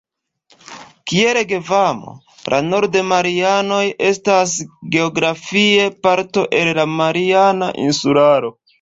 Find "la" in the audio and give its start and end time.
2.55-2.61, 6.83-6.91